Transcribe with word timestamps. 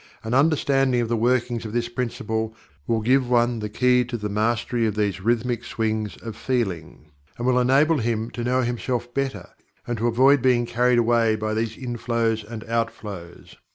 An 0.23 0.33
understanding 0.33 0.99
of 1.01 1.09
the 1.09 1.15
workings 1.15 1.63
of 1.63 1.73
this 1.73 1.87
Principle 1.87 2.55
will 2.87 3.01
give 3.01 3.29
one 3.29 3.59
the 3.59 3.69
key 3.69 4.03
to 4.05 4.17
the 4.17 4.29
Mastery 4.29 4.87
of 4.87 4.95
these 4.95 5.21
rhythmic 5.21 5.63
swings 5.63 6.17
of 6.23 6.35
feeling, 6.35 7.11
and 7.37 7.45
will 7.45 7.59
enable 7.59 7.99
him 7.99 8.31
to 8.31 8.43
know 8.43 8.63
himself 8.63 9.13
better 9.13 9.49
and 9.85 9.99
to 9.99 10.07
avoid 10.07 10.41
being 10.41 10.65
carried 10.65 10.97
away 10.97 11.35
by 11.35 11.53
these 11.53 11.77
inflows 11.77 12.43
and 12.43 12.63
outflows. 12.63 13.57